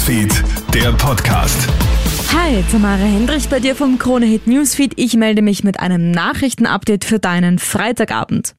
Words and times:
Newsfeed, 0.00 0.32
der 0.72 0.92
Podcast. 0.92 1.68
Hi, 2.32 2.64
Tamara 2.72 2.96
Hendrich 2.96 3.50
bei 3.50 3.60
dir 3.60 3.76
vom 3.76 3.98
Krone 3.98 4.24
Hit 4.24 4.46
Newsfeed. 4.46 4.94
Ich 4.96 5.14
melde 5.14 5.42
mich 5.42 5.62
mit 5.62 5.78
einem 5.78 6.10
Nachrichtenupdate 6.10 7.04
für 7.04 7.18
deinen 7.18 7.58
Freitagabend. 7.58 8.54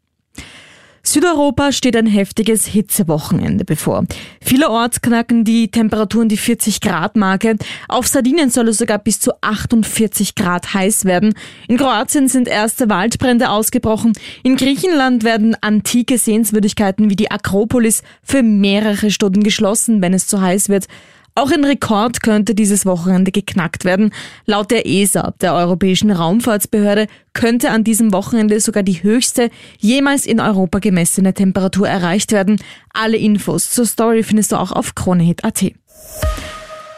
Südeuropa 1.02 1.72
steht 1.72 1.96
ein 1.96 2.06
heftiges 2.06 2.68
Hitzewochenende 2.68 3.66
bevor. 3.66 4.06
Vielerorts 4.40 5.02
knacken 5.02 5.44
die 5.44 5.72
Temperaturen 5.72 6.30
die 6.30 6.38
40 6.38 6.80
Grad 6.80 7.16
Marke. 7.16 7.56
Auf 7.88 8.06
Sardinien 8.06 8.52
soll 8.52 8.68
es 8.68 8.78
sogar 8.78 9.00
bis 9.00 9.20
zu 9.20 9.32
48 9.42 10.36
Grad 10.36 10.76
heiß 10.76 11.06
werden. 11.06 11.34
In 11.68 11.78
Kroatien 11.78 12.28
sind 12.28 12.48
erste 12.48 12.88
Waldbrände 12.88 13.50
ausgebrochen. 13.50 14.14
In 14.44 14.58
Griechenland 14.58 15.24
werden 15.24 15.58
antike 15.60 16.20
Sehenswürdigkeiten 16.20 17.10
wie 17.10 17.16
die 17.16 17.32
Akropolis 17.32 18.04
für 18.22 18.44
mehrere 18.44 19.10
Stunden 19.10 19.42
geschlossen, 19.42 20.04
wenn 20.04 20.14
es 20.14 20.28
zu 20.28 20.40
heiß 20.40 20.70
wird. 20.70 20.86
Auch 21.34 21.52
ein 21.52 21.64
Rekord 21.64 22.22
könnte 22.22 22.54
dieses 22.56 22.86
Wochenende 22.86 23.32
geknackt 23.32 23.86
werden. 23.86 24.12
Laut 24.46 24.70
der 24.70 24.86
ESA, 24.86 25.34
der 25.40 25.54
Europäischen 25.54 26.12
Raumfahrtsbehörde, 26.12 27.08
könnte 27.34 27.72
an 27.72 27.86
diesem 27.86 28.12
Wochenende 28.12 28.60
sogar 28.60 28.84
die 28.84 29.02
höchste 29.02 29.50
jemals 29.80 30.26
in 30.26 30.42
Europa 30.42 30.80
gemessene 30.80 31.34
Temperatur 31.34 31.88
erreicht 31.88 32.34
werden. 32.34 32.62
Alle 32.94 33.18
Infos 33.18 33.72
zur 33.72 33.86
Story 33.86 34.24
findest 34.24 34.52
du 34.52 34.58
auch 34.58 34.74
auf 34.74 34.94
kronehit.at. 34.94 35.72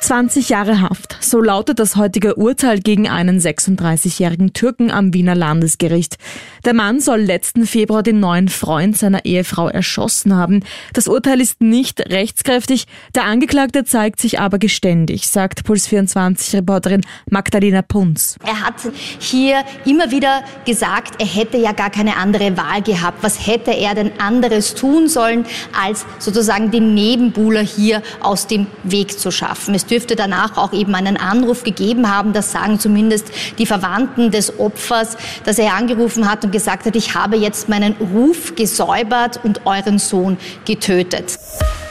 20 0.02 0.50
Jahre 0.50 0.82
Haft. 0.82 1.18
So 1.34 1.42
lautet 1.42 1.80
das 1.80 1.96
heutige 1.96 2.36
Urteil 2.36 2.80
gegen 2.80 3.10
einen 3.10 3.40
36-jährigen 3.40 4.54
Türken 4.54 4.92
am 4.92 5.16
Wiener 5.16 5.34
Landesgericht. 5.34 6.20
Der 6.64 6.76
Mann 6.76 7.00
soll 7.00 7.22
letzten 7.22 7.66
Februar 7.66 8.04
den 8.04 8.20
neuen 8.20 8.50
Freund 8.50 8.96
seiner 8.96 9.26
Ehefrau 9.26 9.68
erschossen 9.68 10.36
haben. 10.36 10.64
Das 10.94 11.08
Urteil 11.08 11.42
ist 11.42 11.60
nicht 11.60 12.02
rechtskräftig. 12.12 12.86
Der 13.16 13.24
Angeklagte 13.24 13.84
zeigt 13.84 14.22
sich 14.22 14.40
aber 14.40 14.60
geständig, 14.60 15.28
sagt 15.28 15.62
Puls24-Reporterin 15.62 17.02
Magdalena 17.32 17.82
Punz. 17.82 18.38
Er 18.46 18.62
hat 18.62 18.76
hier 19.18 19.64
immer 19.86 20.12
wieder 20.12 20.44
gesagt, 20.68 21.20
er 21.20 21.26
hätte 21.26 21.58
ja 21.58 21.72
gar 21.72 21.90
keine 21.90 22.18
andere 22.18 22.56
Wahl 22.58 22.84
gehabt. 22.84 23.24
Was 23.24 23.48
hätte 23.48 23.72
er 23.72 23.96
denn 23.96 24.12
anderes 24.20 24.76
tun 24.76 25.08
sollen, 25.08 25.48
als 25.76 26.06
sozusagen 26.20 26.70
den 26.70 26.94
Nebenbuhler 26.94 27.62
hier 27.62 28.04
aus 28.20 28.46
dem 28.46 28.68
Weg 28.84 29.18
zu 29.18 29.32
schaffen? 29.32 29.74
Es 29.74 29.88
dürfte 29.88 30.16
danach 30.16 30.58
auch 30.58 30.74
eben 30.74 30.94
einen 30.94 31.23
Anruf 31.24 31.64
gegeben 31.64 32.14
haben, 32.14 32.34
das 32.34 32.52
sagen 32.52 32.80
zumindest 32.80 33.28
die 33.58 33.66
Verwandten 33.66 34.32
des 34.32 34.60
Opfers, 34.60 35.18
dass 35.46 35.58
er 35.58 35.74
angerufen 35.74 36.30
hat 36.30 36.44
und 36.44 36.52
gesagt 36.52 36.86
hat, 36.86 36.96
ich 36.96 37.16
habe 37.16 37.38
jetzt 37.38 37.70
meinen 37.70 37.96
Ruf 38.14 38.56
gesäubert 38.56 39.40
und 39.44 39.66
euren 39.66 40.00
Sohn 40.00 40.38
getötet. 40.66 41.40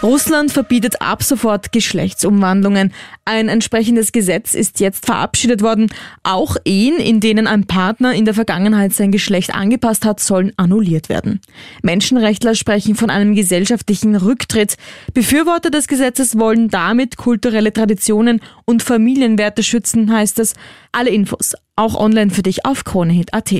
Russland 0.02 0.50
verbietet 0.52 1.00
ab 1.00 1.22
sofort 1.22 1.70
Geschlechtsumwandlungen. 1.70 2.92
Ein 3.24 3.48
entsprechendes 3.48 4.10
Gesetz 4.10 4.54
ist 4.54 4.80
jetzt 4.80 5.06
verabschiedet 5.06 5.62
worden. 5.62 5.92
Auch 6.24 6.56
Ehen, 6.64 6.96
in 6.96 7.20
denen 7.20 7.46
ein 7.46 7.66
Partner 7.66 8.12
in 8.12 8.24
der 8.24 8.34
Vergangenheit 8.34 8.92
sein 8.92 9.12
Geschlecht 9.12 9.54
angepasst 9.54 10.04
hat, 10.04 10.18
sollen 10.18 10.52
annulliert 10.56 11.08
werden. 11.08 11.40
Menschenrechtler 11.82 12.54
sprechen 12.54 12.96
von 12.96 13.10
einem 13.10 13.34
gesellschaftlichen 13.34 14.16
Rücktritt. 14.16 14.74
Befürworter 15.14 15.70
des 15.70 15.86
Gesetzes 15.86 16.38
wollen 16.38 16.68
damit 16.68 17.16
kulturelle 17.16 17.72
Traditionen 17.72 18.40
und 18.64 18.82
Familienwerte 18.82 19.62
schützen, 19.62 20.12
heißt 20.12 20.40
es. 20.40 20.54
Alle 20.90 21.10
Infos 21.10 21.54
auch 21.76 21.94
online 21.94 22.30
für 22.30 22.42
dich 22.42 22.66
auf 22.66 22.84
kronehit.at. 22.84 23.52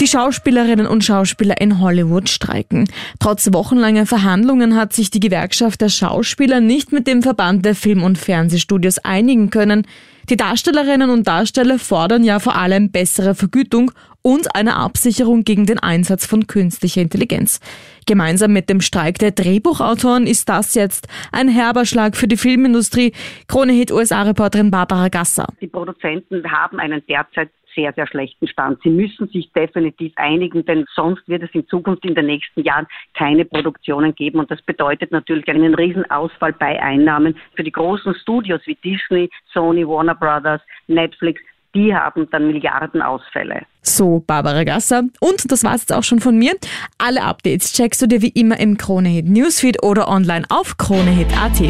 Die 0.00 0.06
Schauspielerinnen 0.06 0.86
und 0.86 1.02
Schauspieler 1.02 1.60
in 1.60 1.80
Hollywood 1.80 2.28
streiken. 2.28 2.88
Trotz 3.18 3.52
wochenlanger 3.52 4.06
Verhandlungen 4.06 4.76
hat 4.76 4.92
sich 4.92 5.10
die 5.10 5.18
Gewerkschaft 5.18 5.80
der 5.80 5.88
Schauspieler 5.88 6.60
nicht 6.60 6.92
mit 6.92 7.08
dem 7.08 7.20
Verband 7.20 7.64
der 7.64 7.74
Film- 7.74 8.04
und 8.04 8.16
Fernsehstudios 8.16 8.98
einigen 8.98 9.50
können. 9.50 9.86
Die 10.30 10.36
Darstellerinnen 10.36 11.08
und 11.08 11.26
Darsteller 11.26 11.78
fordern 11.78 12.22
ja 12.22 12.38
vor 12.38 12.54
allem 12.54 12.90
bessere 12.92 13.34
Vergütung 13.34 13.92
und 14.20 14.54
eine 14.54 14.76
Absicherung 14.76 15.42
gegen 15.42 15.64
den 15.64 15.78
Einsatz 15.78 16.26
von 16.26 16.46
künstlicher 16.46 17.00
Intelligenz. 17.00 17.60
Gemeinsam 18.06 18.52
mit 18.52 18.68
dem 18.68 18.82
Streik 18.82 19.18
der 19.18 19.30
Drehbuchautoren 19.30 20.26
ist 20.26 20.50
das 20.50 20.74
jetzt 20.74 21.08
ein 21.32 21.48
herber 21.48 21.86
Schlag 21.86 22.14
für 22.14 22.28
die 22.28 22.36
Filmindustrie. 22.36 23.12
Krone-Hit 23.46 23.90
USA-Reporterin 23.90 24.70
Barbara 24.70 25.08
Gasser. 25.08 25.46
Die 25.62 25.66
Produzenten 25.66 26.44
haben 26.52 26.78
einen 26.78 27.02
derzeit 27.08 27.48
sehr, 27.78 27.92
sehr 27.92 28.08
schlechten 28.08 28.48
Stand. 28.48 28.80
Sie 28.82 28.90
müssen 28.90 29.28
sich 29.28 29.52
definitiv 29.52 30.12
einigen, 30.16 30.64
denn 30.64 30.84
sonst 30.94 31.26
wird 31.28 31.44
es 31.44 31.50
in 31.52 31.66
Zukunft 31.68 32.04
in 32.04 32.16
den 32.16 32.26
nächsten 32.26 32.62
Jahren 32.62 32.88
keine 33.14 33.44
Produktionen 33.44 34.14
geben. 34.16 34.40
Und 34.40 34.50
das 34.50 34.60
bedeutet 34.62 35.12
natürlich 35.12 35.46
einen 35.48 35.74
Riesenausfall 35.74 36.52
bei 36.54 36.82
Einnahmen 36.82 37.36
für 37.54 37.62
die 37.62 37.70
großen 37.70 38.14
Studios 38.16 38.60
wie 38.64 38.76
Disney, 38.82 39.30
Sony, 39.52 39.86
Warner 39.86 40.16
Brothers, 40.18 40.60
Netflix. 40.86 41.40
Die 41.74 41.94
haben 41.94 42.28
dann 42.30 42.46
Milliardenausfälle. 42.46 43.62
So, 43.82 44.22
Barbara 44.26 44.64
Gasser. 44.64 45.04
Und 45.20 45.52
das 45.52 45.64
war's 45.64 45.82
jetzt 45.82 45.92
auch 45.92 46.02
schon 46.02 46.20
von 46.20 46.38
mir. 46.38 46.54
Alle 46.96 47.22
Updates 47.22 47.72
checkst 47.72 48.00
du 48.02 48.06
dir 48.06 48.22
wie 48.22 48.28
immer 48.28 48.58
im 48.58 48.78
Kronehit 48.78 49.26
Newsfeed 49.28 49.82
oder 49.82 50.08
online 50.08 50.46
auf 50.48 50.76
kronehit.at. 50.78 51.60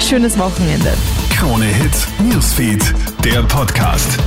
Schönes 0.00 0.38
Wochenende. 0.38 0.92
Kronehit 1.36 2.08
Newsfeed, 2.32 2.94
der 3.24 3.42
Podcast. 3.42 4.18